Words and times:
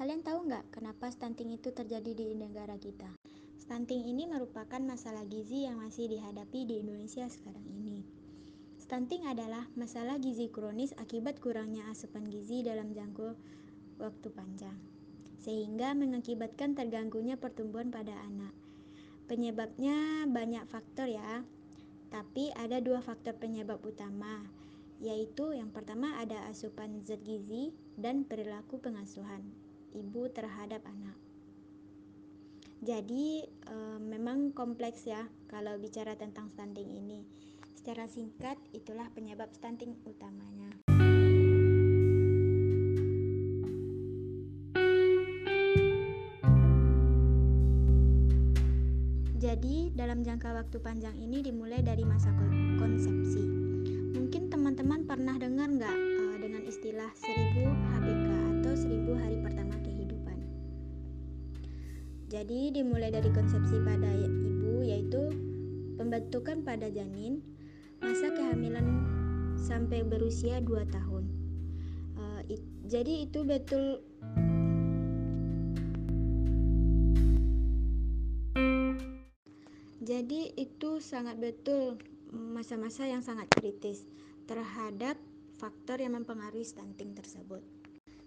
Kalian 0.00 0.24
tahu 0.24 0.48
nggak 0.48 0.72
kenapa 0.72 1.12
stunting 1.12 1.52
itu 1.52 1.76
terjadi 1.76 2.16
di 2.16 2.32
negara 2.32 2.80
kita? 2.80 3.12
Stunting 3.60 4.08
ini 4.08 4.24
merupakan 4.24 4.80
masalah 4.80 5.28
gizi 5.28 5.68
yang 5.68 5.76
masih 5.76 6.08
dihadapi 6.08 6.64
di 6.64 6.80
Indonesia 6.80 7.28
sekarang 7.28 7.68
ini. 7.68 8.00
Stunting 8.80 9.28
adalah 9.28 9.68
masalah 9.76 10.16
gizi 10.16 10.48
kronis 10.48 10.96
akibat 10.96 11.38
kurangnya 11.44 11.84
asupan 11.92 12.24
gizi 12.26 12.64
dalam 12.64 12.96
jangka 12.96 13.36
waktu 14.00 14.28
panjang, 14.32 14.80
sehingga 15.44 15.92
mengakibatkan 15.92 16.72
terganggunya 16.72 17.36
pertumbuhan 17.36 17.92
pada 17.92 18.16
anak. 18.24 18.56
Penyebabnya 19.28 20.24
banyak 20.26 20.64
faktor 20.64 21.12
ya, 21.12 21.44
tapi 22.08 22.50
ada 22.56 22.80
dua 22.80 23.04
faktor 23.04 23.36
penyebab 23.36 23.78
utama, 23.84 24.48
yaitu 25.00 25.56
yang 25.56 25.72
pertama 25.72 26.20
ada 26.20 26.44
asupan 26.52 27.00
zat 27.08 27.24
gizi 27.24 27.72
dan 27.96 28.28
perilaku 28.28 28.76
pengasuhan 28.84 29.40
ibu 29.96 30.28
terhadap 30.28 30.84
anak. 30.84 31.16
Jadi 32.80 33.44
e, 33.44 33.76
memang 34.00 34.56
kompleks 34.56 35.04
ya 35.04 35.28
kalau 35.48 35.76
bicara 35.76 36.16
tentang 36.16 36.48
stunting 36.52 36.88
ini. 36.88 37.20
Secara 37.76 38.08
singkat 38.08 38.60
itulah 38.76 39.08
penyebab 39.16 39.48
stunting 39.56 39.96
utamanya. 40.04 40.68
Jadi 49.40 49.96
dalam 49.96 50.20
jangka 50.20 50.52
waktu 50.52 50.76
panjang 50.84 51.16
ini 51.16 51.40
dimulai 51.40 51.80
dari 51.80 52.04
masa 52.04 52.32
konsepsi. 52.76 53.69
Istilah 57.00 57.16
1000 57.56 57.64
HBK 57.64 58.28
atau 58.60 58.72
1000 58.76 59.22
hari 59.24 59.36
pertama 59.40 59.72
jadi 62.30 62.70
dimulai 62.70 63.10
dari 63.10 63.26
konsepsi 63.34 63.74
pada 63.82 64.06
ibu 64.06 64.86
yaitu 64.86 65.34
pembentukan 65.98 66.62
pada 66.62 66.86
janin, 66.86 67.42
masa 67.98 68.30
kehamilan 68.30 68.86
sampai 69.58 70.06
berusia 70.06 70.62
2 70.62 70.94
tahun. 70.94 71.24
It, 72.46 72.62
jadi 72.86 73.26
itu 73.26 73.42
betul 73.42 74.04
Jadi 80.00 80.54
itu 80.54 81.02
sangat 81.02 81.38
betul 81.42 81.98
masa-masa 82.30 83.10
yang 83.10 83.26
sangat 83.26 83.50
kritis 83.50 84.06
terhadap 84.46 85.18
faktor 85.60 86.00
yang 86.00 86.16
mempengaruhi 86.16 86.64
stunting 86.64 87.12
tersebut. 87.12 87.60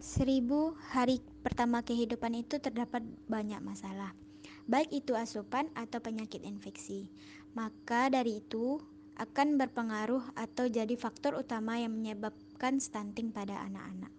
Seribu 0.00 0.72
hari 0.80 1.20
pertama 1.44 1.84
kehidupan 1.84 2.32
itu 2.32 2.56
terdapat 2.56 3.04
banyak 3.28 3.60
masalah, 3.60 4.16
baik 4.64 4.88
itu 4.96 5.12
asupan 5.12 5.68
atau 5.76 6.00
penyakit 6.00 6.40
infeksi. 6.48 7.12
Maka 7.52 8.08
dari 8.08 8.40
itu 8.40 8.80
akan 9.20 9.60
berpengaruh 9.60 10.32
atau 10.38 10.70
jadi 10.70 10.94
faktor 10.96 11.36
utama 11.36 11.76
yang 11.76 11.92
menyebabkan 11.92 12.80
stunting 12.80 13.34
pada 13.34 13.60
anak-anak. 13.68 14.14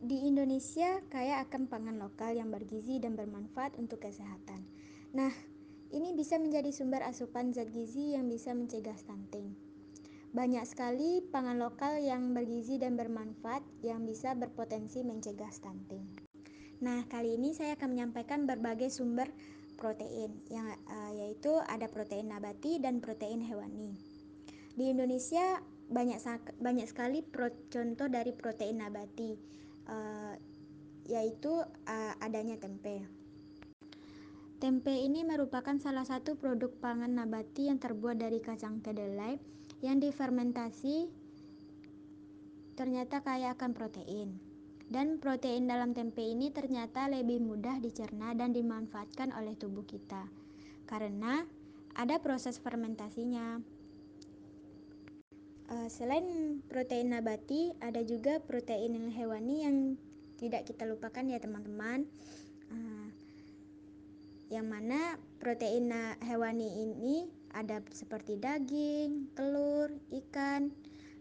Di 0.00 0.24
Indonesia 0.24 1.04
kaya 1.12 1.44
akan 1.44 1.68
pangan 1.68 2.00
lokal 2.00 2.32
yang 2.32 2.48
bergizi 2.48 2.96
dan 2.96 3.20
bermanfaat 3.20 3.76
untuk 3.76 4.00
kesehatan. 4.00 4.64
Nah, 5.12 5.34
ini 5.92 6.16
bisa 6.16 6.40
menjadi 6.40 6.72
sumber 6.72 7.04
asupan 7.04 7.52
zat 7.52 7.68
gizi 7.68 8.16
yang 8.16 8.30
bisa 8.30 8.54
mencegah 8.56 8.96
stunting. 8.96 9.69
Banyak 10.30 10.62
sekali 10.62 11.26
pangan 11.26 11.58
lokal 11.58 11.98
yang 12.06 12.30
bergizi 12.38 12.78
dan 12.78 12.94
bermanfaat 12.94 13.66
yang 13.82 14.06
bisa 14.06 14.30
berpotensi 14.38 15.02
mencegah 15.02 15.50
stunting. 15.50 16.06
Nah, 16.86 17.02
kali 17.10 17.34
ini 17.34 17.50
saya 17.50 17.74
akan 17.74 17.98
menyampaikan 17.98 18.46
berbagai 18.46 18.94
sumber 18.94 19.26
protein 19.74 20.30
yang 20.46 20.70
uh, 20.86 21.10
yaitu 21.18 21.50
ada 21.66 21.90
protein 21.90 22.30
nabati 22.30 22.78
dan 22.78 23.02
protein 23.02 23.42
hewani. 23.42 23.98
Di 24.78 24.94
Indonesia 24.94 25.58
banyak 25.90 26.22
banyak 26.62 26.86
sekali 26.86 27.26
pro, 27.26 27.50
contoh 27.66 28.06
dari 28.06 28.30
protein 28.30 28.86
nabati 28.86 29.34
uh, 29.90 30.38
yaitu 31.10 31.58
uh, 31.66 32.14
adanya 32.22 32.54
tempe. 32.54 33.02
Tempe 34.62 34.94
ini 34.94 35.26
merupakan 35.26 35.74
salah 35.82 36.06
satu 36.06 36.38
produk 36.38 36.70
pangan 36.78 37.18
nabati 37.18 37.66
yang 37.66 37.82
terbuat 37.82 38.22
dari 38.22 38.38
kacang 38.38 38.78
kedelai 38.78 39.58
yang 39.80 40.00
difermentasi 40.00 41.08
ternyata 42.76 43.20
kaya 43.20 43.52
akan 43.52 43.76
protein. 43.76 44.40
Dan 44.90 45.22
protein 45.22 45.70
dalam 45.70 45.94
tempe 45.94 46.18
ini 46.24 46.50
ternyata 46.50 47.06
lebih 47.06 47.38
mudah 47.38 47.78
dicerna 47.78 48.34
dan 48.34 48.50
dimanfaatkan 48.50 49.30
oleh 49.30 49.54
tubuh 49.54 49.86
kita. 49.86 50.26
Karena 50.88 51.46
ada 51.94 52.18
proses 52.18 52.58
fermentasinya. 52.58 53.62
Uh, 55.70 55.86
selain 55.86 56.58
protein 56.66 57.14
nabati, 57.14 57.70
ada 57.78 58.02
juga 58.02 58.42
protein 58.42 59.14
hewani 59.14 59.56
yang 59.62 59.76
tidak 60.42 60.66
kita 60.66 60.82
lupakan 60.90 61.22
ya 61.22 61.38
teman-teman. 61.38 62.10
Uh, 62.74 63.06
yang 64.50 64.66
mana 64.66 65.14
protein 65.38 65.94
hewani 66.26 66.66
ini 66.82 67.30
ada 67.54 67.82
seperti 67.90 68.38
daging, 68.38 69.32
telur, 69.34 69.90
ikan. 70.10 70.70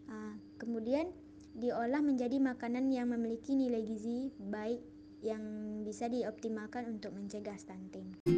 Uh, 0.09 0.33
kemudian 0.57 1.09
diolah 1.57 2.01
menjadi 2.01 2.37
makanan 2.37 2.89
yang 2.93 3.09
memiliki 3.09 3.57
nilai 3.57 3.81
gizi 3.83 4.31
baik 4.37 4.81
yang 5.19 5.43
bisa 5.83 6.07
dioptimalkan 6.07 6.87
untuk 6.87 7.11
mencegah 7.11 7.57
stunting. 7.59 8.28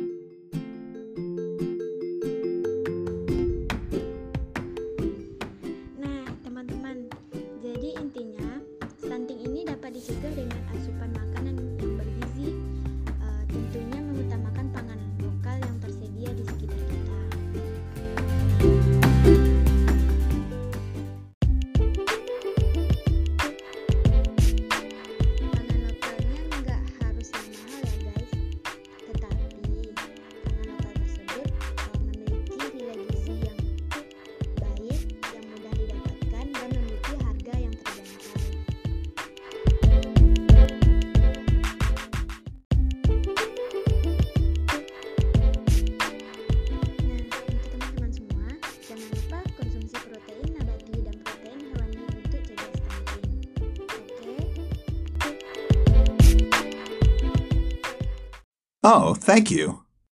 Oh, 58.83 59.13
thank 59.15 59.49
you. 59.51 59.83